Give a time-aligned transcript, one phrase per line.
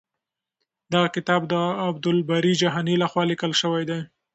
[0.93, 1.53] دغه کتاب د
[1.87, 3.99] عبدالباري جهاني لخوا لیکل شوی دی.